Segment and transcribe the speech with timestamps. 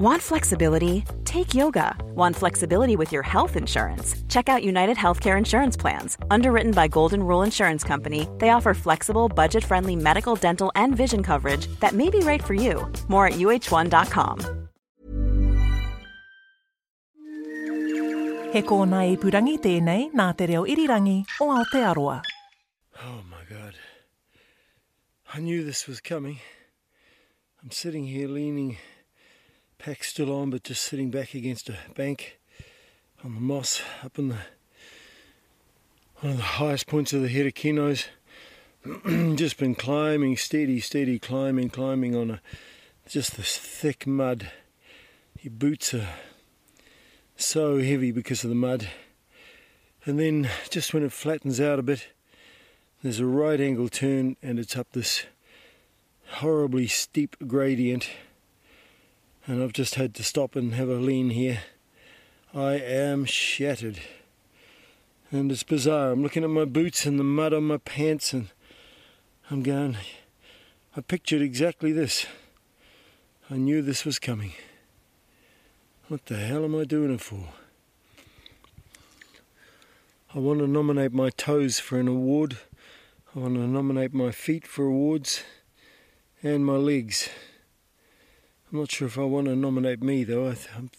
[0.00, 1.04] Want flexibility?
[1.26, 1.94] Take yoga.
[2.14, 4.16] Want flexibility with your health insurance?
[4.30, 6.16] Check out United Healthcare Insurance Plans.
[6.30, 11.22] Underwritten by Golden Rule Insurance Company, they offer flexible, budget friendly medical, dental, and vision
[11.22, 12.90] coverage that may be right for you.
[13.08, 14.68] More at uh1.com.
[18.54, 22.22] He kōna i purangi tēnei nā te reo irirangi o Aotearoa.
[23.04, 23.74] Oh my god.
[25.34, 26.38] I knew this was coming.
[27.62, 28.78] I'm sitting here leaning
[29.80, 32.38] pack still on, but just sitting back against a bank
[33.24, 34.36] on the moss up in the
[36.16, 38.04] one of the highest points of the Herekinos.
[39.36, 42.40] just been climbing, steady, steady, climbing, climbing on a
[43.08, 44.50] just this thick mud.
[45.40, 46.08] Your boots are
[47.36, 48.86] so heavy because of the mud.
[50.04, 52.08] And then just when it flattens out a bit,
[53.02, 55.24] there's a right angle turn and it's up this
[56.32, 58.10] horribly steep gradient
[59.46, 61.60] and I've just had to stop and have a lean here.
[62.54, 64.00] I am shattered.
[65.30, 66.10] And it's bizarre.
[66.10, 68.48] I'm looking at my boots and the mud on my pants, and
[69.50, 69.96] I'm going,
[70.96, 72.26] I pictured exactly this.
[73.48, 74.52] I knew this was coming.
[76.08, 77.48] What the hell am I doing it for?
[80.34, 82.58] I want to nominate my toes for an award.
[83.34, 85.44] I want to nominate my feet for awards
[86.42, 87.28] and my legs.
[88.72, 90.48] I'm not sure if I want to nominate me though.
[90.48, 90.90] I th-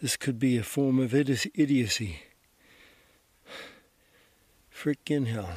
[0.00, 2.20] this could be a form of idi- idiocy.
[4.72, 5.50] Freaking hell.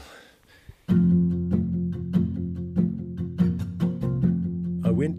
[4.87, 5.17] I went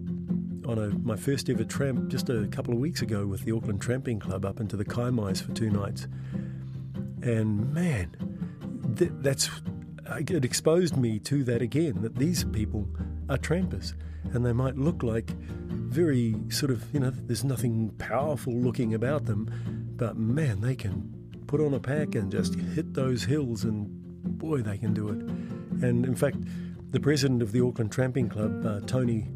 [0.67, 3.81] on a, my first ever tramp just a couple of weeks ago with the Auckland
[3.81, 6.09] Tramping Club up into the Kaimais for two nights.
[7.23, 8.17] And man,
[8.97, 9.49] th- that's
[10.09, 12.89] uh, it exposed me to that again that these people
[13.31, 13.95] are trampers
[14.33, 19.25] and they might look like very sort of, you know, there's nothing powerful looking about
[19.25, 19.49] them,
[19.97, 23.89] but man, they can put on a pack and just hit those hills, and
[24.39, 25.19] boy, they can do it.
[25.83, 26.37] And in fact,
[26.91, 29.29] the president of the Auckland Tramping Club, uh, Tony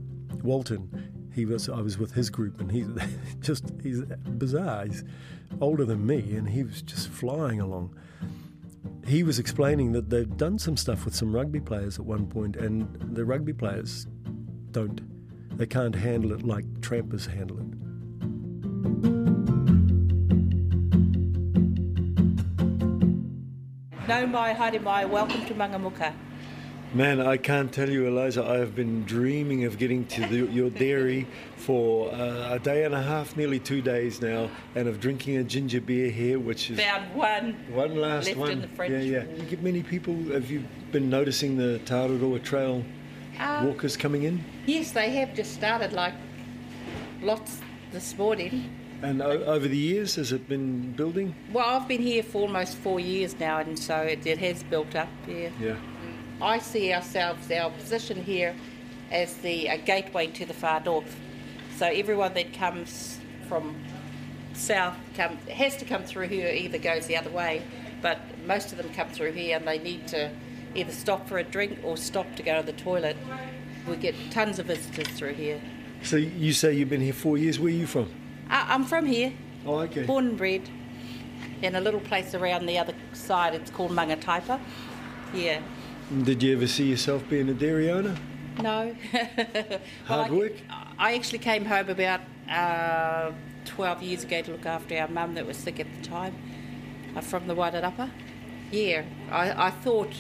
[0.43, 2.87] Walton, he was I was with his group, and he's
[3.41, 4.87] just he's bizarre.
[4.87, 5.03] He's
[5.61, 7.97] older than me, and he was just flying along.
[9.07, 12.57] He was explaining that they've done some stuff with some rugby players at one point,
[12.57, 14.07] and the rugby players
[14.71, 15.01] don't
[15.57, 17.67] they can't handle it like trampers handle it.
[24.09, 26.13] Nau mai, haere mai, welcome to Mangamuka.
[26.95, 30.71] Man, I can't tell you, Eliza, I have been dreaming of getting to the, your
[30.71, 35.39] dairy for uh, a day and a half, nearly two days now, and of drinking
[35.39, 36.79] a ginger beer here, which is.
[36.79, 37.55] Found one.
[37.73, 38.51] One last left one.
[38.53, 38.93] in the fridge.
[38.93, 39.25] Yeah, yeah.
[39.35, 40.63] You get many people, have you
[40.93, 42.85] been noticing the Te Araroa Trail
[43.41, 44.45] Um, walkers coming in?
[44.65, 46.15] Yes, they have just started like
[47.23, 47.59] lots
[47.91, 48.71] this morning.
[49.03, 51.35] And o- over the years, has it been building?
[51.53, 54.95] Well, I've been here for almost four years now, and so it, it has built
[54.95, 55.09] up.
[55.27, 55.51] Yeah.
[55.61, 55.77] Yeah.
[56.41, 58.55] I see ourselves, our position here,
[59.11, 61.17] as the a gateway to the far north.
[61.77, 63.19] So everyone that comes
[63.49, 63.77] from
[64.53, 67.63] south come, has to come through here, either goes the other way,
[68.03, 70.31] but most of them come through here and they need to
[70.75, 73.17] either stop for a drink or stop to go to the toilet.
[73.89, 75.61] We get tons of visitors through here.
[76.03, 77.59] So you say you've been here four years.
[77.59, 78.09] Where are you from?
[78.51, 79.33] I, I'm from here,
[79.67, 80.05] Oh, okay.
[80.05, 80.69] born and bred,
[81.63, 83.55] in a little place around the other side.
[83.55, 84.61] It's called Mangataipa.
[85.33, 85.61] Yeah.
[86.23, 88.15] Did you ever see yourself being a dairy owner?
[88.61, 88.95] No.
[90.05, 90.53] Hard I, work?
[90.99, 93.33] I actually came home about uh,
[93.65, 96.35] 12 years ago to look after our mum that was sick at the time
[97.17, 98.11] uh, from the Wairarapa.
[98.71, 100.13] Yeah, I, I thought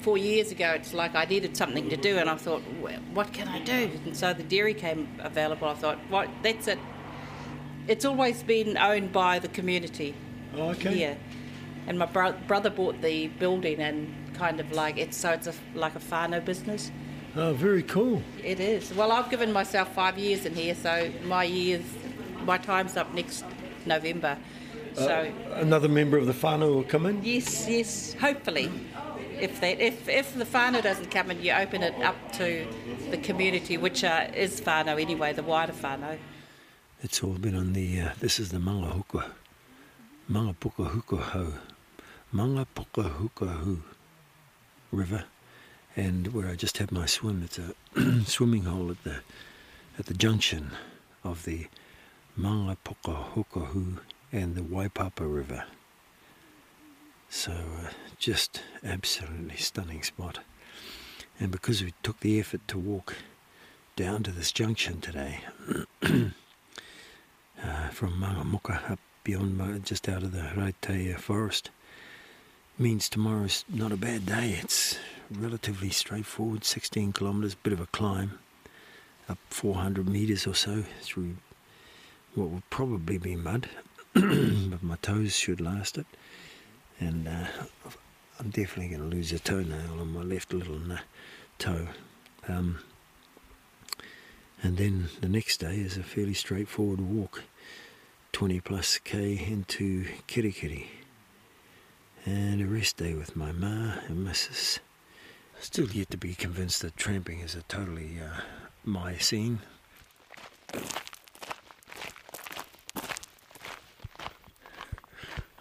[0.00, 3.32] four years ago it's like I needed something to do, and I thought, "Wh- what
[3.32, 3.90] can I do?
[4.04, 5.68] And so the dairy came available.
[5.68, 6.28] I thought, what?
[6.42, 6.78] That's it.
[7.86, 10.14] It's always been owned by the community.
[10.56, 10.96] Oh, okay.
[10.96, 11.14] Yeah,
[11.86, 15.54] and my bro- brother bought the building and kind of like it's so it's a,
[15.74, 16.90] like a whānau business.
[17.36, 18.22] Oh, very cool.
[18.42, 18.92] It is.
[18.94, 21.84] Well, I've given myself five years in here, so my years,
[22.44, 23.44] my time's up next
[23.86, 24.38] November.
[24.94, 27.22] So Another member of the whānau will come in?
[27.22, 28.70] yes, yes, hopefully,
[29.38, 32.66] if that, if if the whānau doesn't come in, you open it up to
[33.10, 36.18] the community, which uh, is whānau anyway, the wider whānau.
[37.02, 39.30] It's all been on the, uh, this is the Mangahuka,
[40.28, 41.52] Hukahau,
[42.34, 43.78] Mangapuka Hukahau
[44.90, 45.24] River,
[45.96, 47.42] and where I just had my swim.
[47.44, 47.74] It's a
[48.24, 49.16] swimming hole at the,
[49.98, 50.70] at the junction
[51.24, 51.66] of the
[52.38, 53.98] Mangapuka Hukahu
[54.32, 55.64] and the Waipapa River.
[57.28, 60.38] So, uh, just absolutely stunning spot.
[61.40, 63.16] And because we took the effort to walk
[63.96, 65.40] down to this junction today,
[66.02, 66.28] uh,
[67.90, 71.70] from Mangamuka up beyond, just out of the Raetea forest.
[72.80, 74.56] Means tomorrow's not a bad day.
[74.62, 74.96] It's
[75.32, 78.38] relatively straightforward, 16 kilometres, bit of a climb,
[79.28, 81.38] up 400 metres or so through
[82.36, 83.68] what will probably be mud,
[84.14, 86.06] but my toes should last it.
[87.00, 87.46] And uh,
[88.38, 90.78] I'm definitely going to lose a toenail on my left little
[91.58, 91.88] toe.
[92.46, 92.78] Um,
[94.62, 97.42] and then the next day is a fairly straightforward walk,
[98.30, 100.86] 20 plus k into Kerikeri.
[102.30, 104.80] And a rest day with my ma and missus.
[105.60, 108.42] Still yet to be convinced that tramping is a totally uh,
[108.84, 109.60] my scene.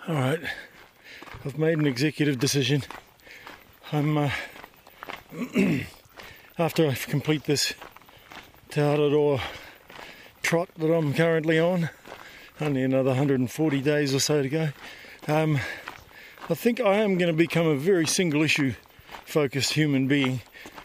[0.10, 0.42] All right,
[1.46, 2.84] I've made an executive decision.
[3.94, 4.32] I'm uh,
[6.60, 7.76] after I complete this
[8.72, 9.40] Te
[10.42, 11.90] trot that I'm currently on,
[12.60, 14.70] only another 140 days or so to go.
[15.30, 15.60] Um,
[16.50, 18.74] I think I am going to become a very single issue
[19.26, 20.40] focused human being,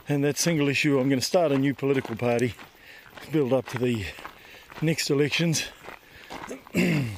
[0.09, 2.55] and that single issue I'm going to start a new political party,
[3.31, 4.05] build up to the
[4.81, 5.67] next elections.
[6.75, 7.15] and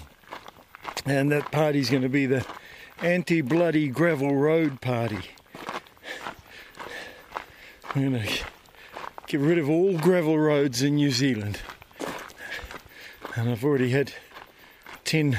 [1.06, 2.44] that party's going to be the
[3.00, 5.20] anti bloody gravel road party.
[7.94, 8.44] I'm going to
[9.26, 11.60] get rid of all gravel roads in New Zealand.
[13.36, 14.12] And I've already had
[15.04, 15.38] 10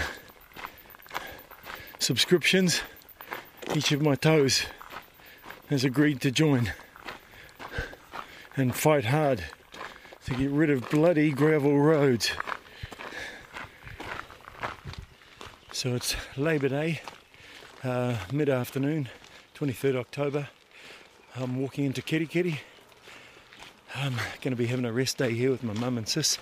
[2.00, 2.82] subscriptions.
[3.74, 4.66] Each of my toes
[5.70, 6.72] has agreed to join
[8.56, 9.44] and fight hard
[10.26, 12.32] to get rid of bloody gravel roads.
[15.72, 17.02] So it's Labour Day,
[17.84, 19.10] uh, mid afternoon,
[19.56, 20.48] 23rd October.
[21.36, 22.60] I'm walking into Kerikeri.
[23.94, 26.38] I'm going to be having a rest day here with my mum and sis,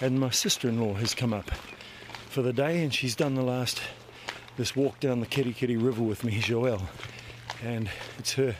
[0.00, 1.50] and my sister in law has come up
[2.30, 3.80] for the day, and she's done the last
[4.58, 6.82] this walk down the Kerikeri River with me, Joelle.
[7.64, 7.88] And
[8.18, 8.56] it's her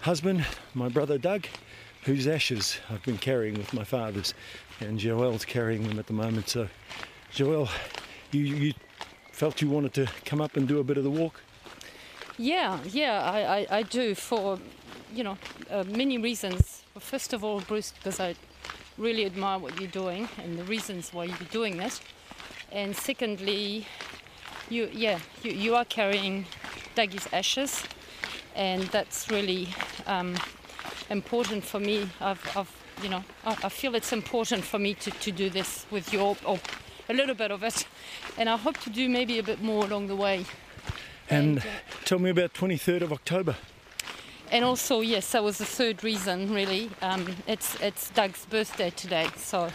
[0.00, 0.44] husband,
[0.74, 1.46] my brother Doug,
[2.02, 4.34] whose ashes I've been carrying with my father's,
[4.80, 6.48] and Joelle's carrying them at the moment.
[6.48, 6.66] So,
[7.32, 7.70] Joelle,
[8.32, 8.74] you, you
[9.30, 11.40] felt you wanted to come up and do a bit of the walk?
[12.36, 14.58] Yeah, yeah, I, I, I do for,
[15.14, 15.38] you know,
[15.70, 16.82] uh, many reasons.
[16.98, 18.34] First of all, Bruce, because I
[18.98, 22.00] really admire what you're doing and the reasons why you're doing it.
[22.72, 23.86] And secondly,
[24.70, 26.46] you, yeah, you, you are carrying
[26.94, 27.82] Dougie's ashes,
[28.54, 29.68] and that's really
[30.06, 30.36] um,
[31.10, 32.08] important for me.
[32.20, 35.86] I've, I've you know, I, I, feel it's important for me to, to do this
[35.90, 36.58] with you, or
[37.08, 37.86] a little bit of it,
[38.38, 40.44] and I hope to do maybe a bit more along the way.
[41.28, 41.62] And, and uh,
[42.04, 43.56] tell me about 23rd of October.
[44.50, 46.52] And also, yes, that was the third reason.
[46.52, 49.70] Really, um, it's it's Doug's birthday today, so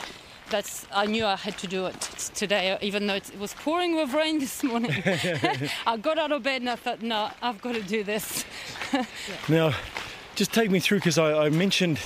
[0.49, 1.99] that's I knew I had to do it
[2.33, 4.91] today, even though it was pouring with rain this morning.
[5.87, 8.45] I got out of bed and I thought, no, I've got to do this.
[9.49, 9.73] now,
[10.35, 11.99] just take me through because I, I, mentioned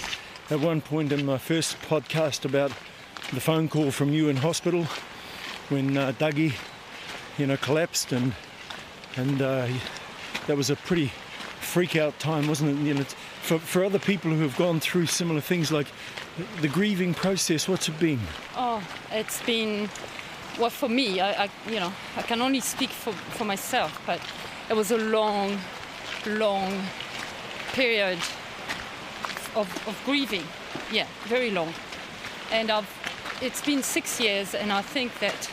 [0.49, 2.71] at one point in my first podcast about
[3.33, 4.85] the phone call from you in hospital
[5.69, 6.53] when uh, Dougie,
[7.37, 8.33] you know, collapsed, and
[9.15, 9.67] and uh,
[10.47, 11.11] that was a pretty
[11.69, 12.83] freak out time, wasn't it?
[12.83, 13.03] You know,
[13.41, 15.87] for for other people who have gone through similar things, like
[16.61, 18.19] the grieving process, what's it been?
[18.55, 19.89] Oh, it's been
[20.59, 21.21] well for me.
[21.21, 24.19] I, I you know, I can only speak for for myself, but
[24.69, 25.59] it was a long,
[26.25, 26.73] long
[27.73, 28.17] period
[29.55, 30.45] of, of grieving.
[30.91, 31.73] Yeah, very long,
[32.51, 32.89] and I've
[33.41, 35.49] it's been six years, and I think that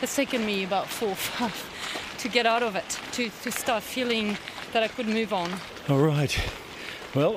[0.00, 3.82] it's taken me about four or five to get out of it, to, to start
[3.82, 4.38] feeling
[4.72, 5.50] that I could move on.
[5.88, 6.38] All right.
[7.14, 7.32] Well,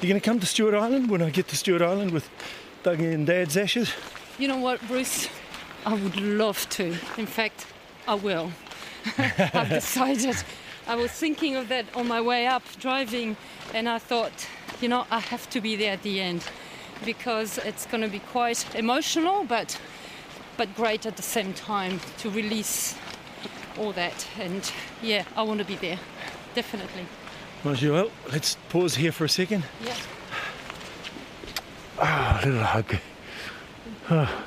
[0.00, 2.28] you're going to come to Stewart Island when I get to Stewart Island with
[2.84, 3.92] Dougie and Dad's ashes?
[4.38, 5.28] You know what, Bruce?
[5.86, 6.96] I would love to.
[7.16, 7.66] In fact,
[8.06, 8.52] I will.
[9.18, 10.36] I've decided.
[10.86, 13.36] I was thinking of that on my way up driving,
[13.72, 14.48] and I thought,
[14.80, 16.44] you know, I have to be there at the end
[17.04, 19.78] because it's going to be quite emotional, but
[20.56, 22.94] but great at the same time to release
[23.78, 24.26] all that.
[24.38, 24.70] And
[25.02, 25.98] yeah, I want to be there,
[26.54, 27.06] definitely.
[27.64, 29.64] Well, let's pause here for a second.
[29.84, 29.94] Yeah.
[31.98, 32.96] Ah, a little hug.
[34.10, 34.44] Ah.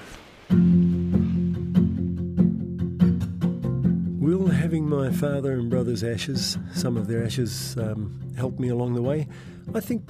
[4.19, 8.95] Will having my father and brother's ashes, some of their ashes, um, help me along
[8.95, 9.27] the way?
[9.73, 10.03] I think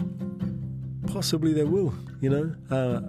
[1.07, 2.55] possibly they will, you know.
[2.71, 3.01] Uh,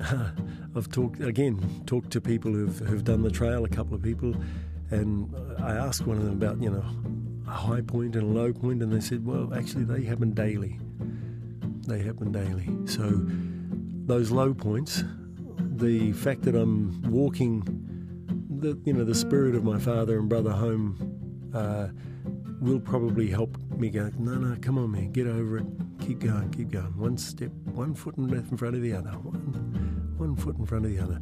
[0.76, 4.34] I've talked again, talked to people who've who've done the trail, a couple of people,
[4.90, 6.84] and I asked one of them about you know
[7.46, 10.78] a high point and a low point, and they said, well, actually they happen daily.
[11.86, 12.68] They happen daily.
[12.86, 13.22] So
[14.06, 15.04] those low points,
[15.58, 17.62] the fact that I'm walking,
[18.58, 21.88] the you know the spirit of my father and brother home, uh,
[22.60, 24.10] will probably help me go.
[24.18, 25.66] No, no, come on, man, get over it.
[26.00, 26.96] Keep going, keep going.
[26.96, 29.10] One step, one foot in front of the other.
[29.10, 31.20] One, one foot in front of the other.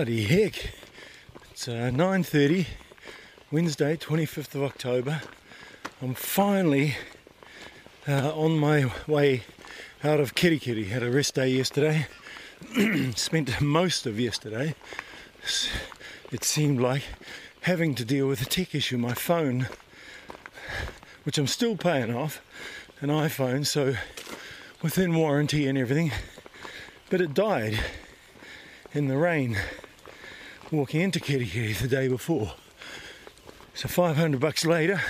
[0.00, 0.72] Bloody heck.
[1.50, 2.64] It's uh, 9.30,
[3.52, 5.20] Wednesday, 25th of October.
[6.00, 6.96] I'm finally
[8.08, 9.42] uh, on my way
[10.02, 10.86] out of Kerikeri.
[10.88, 12.06] Had a rest day yesterday.
[13.14, 14.74] Spent most of yesterday,
[16.32, 17.02] it seemed like,
[17.60, 18.96] having to deal with a tech issue.
[18.96, 19.68] My phone,
[21.24, 22.40] which I'm still paying off,
[23.02, 23.96] an iPhone, so
[24.80, 26.10] within warranty and everything,
[27.10, 27.78] but it died
[28.94, 29.58] in the rain
[30.72, 32.52] walking into Kerikeri the day before.
[33.74, 35.00] So 500 bucks later,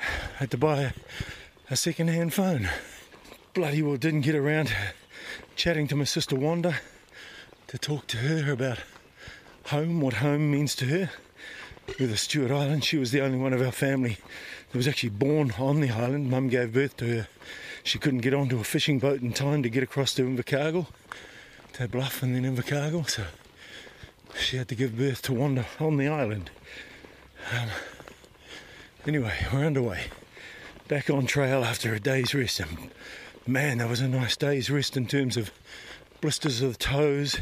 [0.00, 0.92] I had to buy a,
[1.70, 2.68] a second-hand phone.
[3.52, 4.72] Bloody well didn't get around
[5.56, 6.76] chatting to my sister Wanda
[7.66, 8.78] to talk to her about
[9.66, 11.10] home, what home means to her.
[11.98, 14.18] With the Stewart Island, she was the only one of our family
[14.70, 16.30] that was actually born on the island.
[16.30, 17.28] Mum gave birth to her.
[17.82, 20.86] She couldn't get onto a fishing boat in time to get across to Invercargill,
[21.74, 23.24] to Bluff and then Invercargill, so
[24.38, 26.50] she had to give birth to Wanda on the island.
[27.52, 27.68] Um,
[29.06, 30.06] anyway, we're underway.
[30.88, 32.60] Back on trail after a day's rest.
[32.60, 32.90] And
[33.46, 35.50] man, that was a nice day's rest in terms of
[36.20, 37.38] blisters of the toes.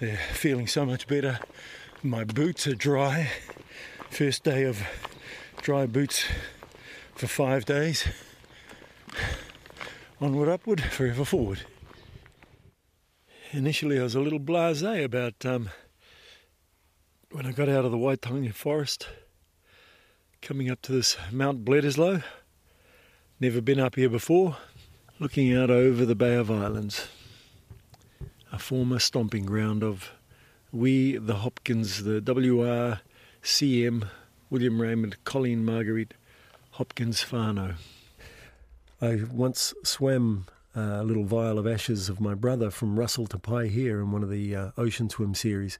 [0.00, 1.40] They're feeling so much better.
[2.02, 3.30] My boots are dry.
[4.10, 4.82] First day of
[5.62, 6.24] dry boots
[7.14, 8.06] for five days.
[10.20, 11.62] Onward, upward, forever forward.
[13.52, 15.70] Initially, I was a little blasé about um,
[17.30, 19.08] when I got out of the Waitangi forest,
[20.40, 22.22] coming up to this Mount Bledisloe.
[23.40, 24.56] Never been up here before.
[25.18, 27.08] Looking out over the Bay of Islands,
[28.52, 30.10] a former stomping ground of
[30.70, 34.08] we, the Hopkins, the WRCM,
[34.50, 36.14] William Raymond, Colleen Marguerite
[36.72, 37.74] Hopkins Fano.
[39.00, 44.02] I once swam a little vial of ashes of my brother from Russell to Paihia
[44.02, 45.78] in one of the uh, Ocean Swim series.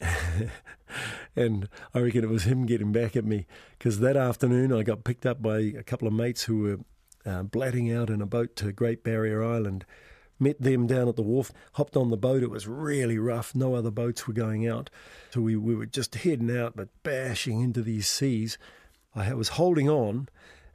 [1.36, 3.46] and I reckon it was him getting back at me
[3.78, 6.78] because that afternoon I got picked up by a couple of mates who were
[7.30, 9.84] uh, blatting out in a boat to Great Barrier Island.
[10.40, 12.42] Met them down at the wharf, hopped on the boat.
[12.42, 13.54] It was really rough.
[13.54, 14.90] No other boats were going out.
[15.30, 18.58] So we, we were just heading out, but bashing into these seas.
[19.14, 20.28] I was holding on,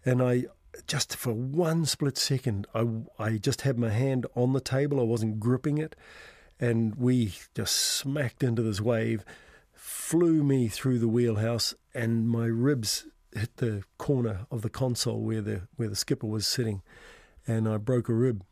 [0.06, 0.46] and I
[0.88, 5.00] just for one split second, I, I just had my hand on the table.
[5.00, 5.96] I wasn't gripping it.
[6.60, 9.24] And we just smacked into this wave,
[9.74, 15.42] flew me through the wheelhouse, and my ribs hit the corner of the console where
[15.42, 16.82] the where the skipper was sitting,
[17.48, 18.44] and I broke a rib.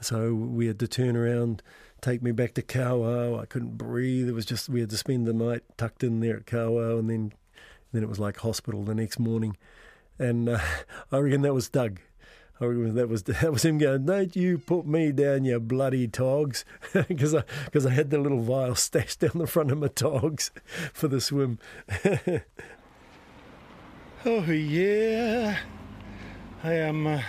[0.00, 1.62] So we had to turn around,
[2.00, 3.38] take me back to Kawau.
[3.38, 4.28] I couldn't breathe.
[4.28, 7.10] It was just we had to spend the night tucked in there at Kawau, and
[7.10, 7.32] then
[7.92, 9.56] then it was like hospital the next morning.
[10.18, 10.60] And uh,
[11.12, 12.00] I reckon that was Doug.
[12.60, 14.04] That was that was him going.
[14.04, 18.42] Don't you put me down, you bloody togs, because I because I had the little
[18.42, 20.50] vial stashed down the front of my togs
[20.92, 21.58] for the swim.
[24.26, 25.56] Oh yeah,
[26.62, 27.22] I am uh,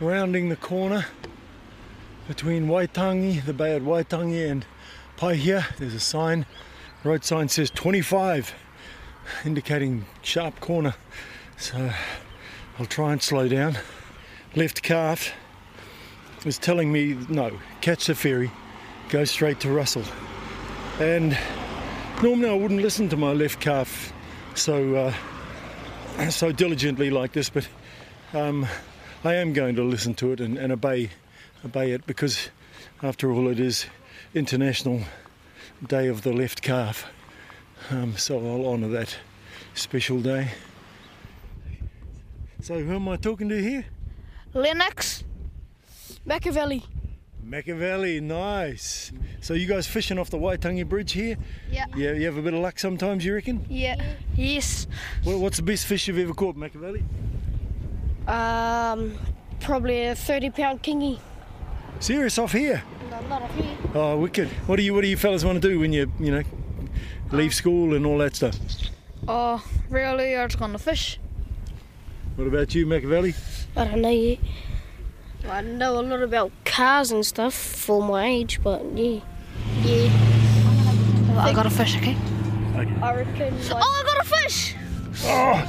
[0.00, 1.06] rounding the corner
[2.26, 4.66] between Waitangi, the Bay of Waitangi, and
[5.16, 5.76] Paihia.
[5.76, 6.44] There's a sign,
[7.04, 8.52] road sign says 25,
[9.44, 10.94] indicating sharp corner.
[11.56, 11.92] So
[12.78, 13.76] I'll try and slow down.
[14.56, 15.32] Left calf
[16.44, 18.50] was telling me no, catch the ferry,
[19.08, 20.04] go straight to Russell.
[21.00, 21.36] And
[22.22, 24.12] normally I wouldn't listen to my left calf
[24.54, 24.94] so
[26.18, 27.68] uh, so diligently like this, but
[28.32, 28.66] um,
[29.24, 31.10] I am going to listen to it and, and, obey
[31.64, 32.50] obey it because,
[33.02, 33.86] after all, it is
[34.34, 35.00] International
[35.86, 37.06] Day of the Left Calf.
[37.90, 39.16] Um, so I'll honour that
[39.74, 40.50] special day.
[42.64, 43.84] So who am I talking to here?
[44.54, 45.22] Lennox
[46.24, 46.82] Machiavelli.
[47.42, 49.12] Machiavelli, nice.
[49.42, 51.36] So you guys fishing off the Waitangi Bridge here?
[51.70, 51.84] Yeah.
[51.94, 53.66] Yeah, you have a bit of luck sometimes, you reckon?
[53.68, 54.02] Yeah.
[54.34, 54.86] Yes.
[55.26, 57.04] Well, what's the best fish you've ever caught, Machiavelli?
[58.26, 59.18] Um,
[59.60, 61.18] probably a thirty-pound kingy.
[62.00, 62.82] Serious off here?
[63.10, 63.76] No, not off here.
[63.92, 64.48] Oh, wicked.
[64.66, 66.42] What do you What do you fellas want to do when you you know
[67.30, 68.58] leave school and all that stuff?
[69.28, 70.34] Oh, really?
[70.34, 71.18] I just gonna fish.
[72.36, 73.34] What about you, Machiavelli?
[73.76, 74.38] I don't know yet.
[75.48, 79.20] I know a lot about cars and stuff for my age, but yeah.
[79.82, 81.38] Yeah.
[81.38, 82.16] I got a fish, okay?
[82.74, 83.00] Okay.
[83.00, 83.54] I reckon.
[83.70, 84.74] Oh, I got a fish!
[85.24, 85.62] Oh!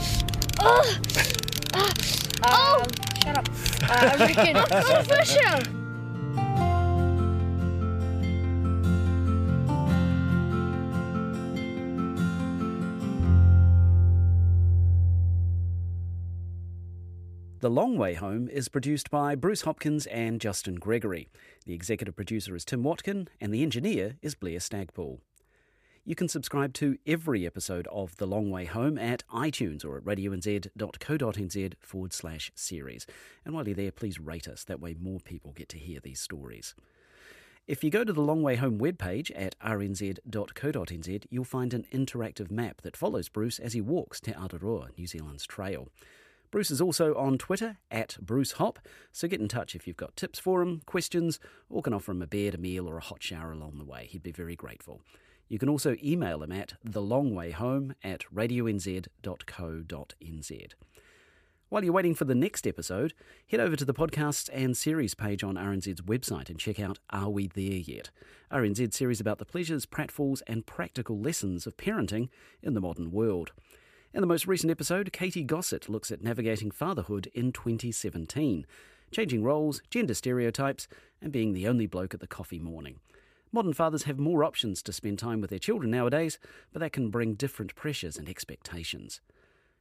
[0.60, 1.06] Oh!
[3.26, 3.50] shut up.
[3.84, 4.56] Uh, I reckon.
[4.56, 5.85] I got a fish here!
[17.66, 21.30] The Long Way Home is produced by Bruce Hopkins and Justin Gregory.
[21.66, 25.18] The executive producer is Tim Watkin, and the engineer is Blair Stagpool.
[26.04, 30.04] You can subscribe to every episode of The Long Way Home at iTunes or at
[30.04, 33.08] radionz.co.nz forward slash series.
[33.44, 34.64] And while you're there, please rate us.
[34.64, 36.76] That way, more people get to hear these stories.
[37.66, 42.52] If you go to the Long Way Home webpage at rnz.co.nz, you'll find an interactive
[42.52, 45.90] map that follows Bruce as he walks Te Araroa, New Zealand's trail.
[46.56, 48.80] Bruce is also on Twitter at Bruce Hop,
[49.12, 51.38] so get in touch if you've got tips for him, questions,
[51.70, 54.08] or can offer him a bed, a meal, or a hot shower along the way.
[54.10, 55.02] He'd be very grateful.
[55.50, 59.10] You can also email him at thelongwayhome at radionz.co.nz.
[61.68, 63.14] While you're waiting for the next episode,
[63.52, 67.30] head over to the podcasts and series page on RNZ's website and check out Are
[67.30, 68.12] We There Yet?
[68.50, 72.30] RNZ series about the pleasures, pratfalls, and practical lessons of parenting
[72.64, 73.52] in the modern world.
[74.16, 78.66] In the most recent episode, Katie Gossett looks at navigating fatherhood in 2017,
[79.12, 80.88] changing roles, gender stereotypes,
[81.22, 83.02] and being the only bloke at the coffee morning.
[83.52, 86.40] Modern fathers have more options to spend time with their children nowadays,
[86.72, 89.20] but that can bring different pressures and expectations.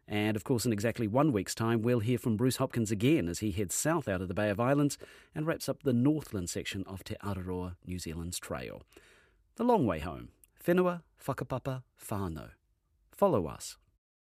[0.08, 3.38] And of course, in exactly one week's time, we'll hear from Bruce Hopkins again as
[3.38, 4.98] he heads south out of the Bay of Islands
[5.32, 8.82] and wraps up the Northland section of Te Araroa, New Zealand's trail.
[9.54, 10.30] The long way home.
[10.66, 12.50] Whenua, whakapapa, whānau.
[13.12, 13.76] Follow us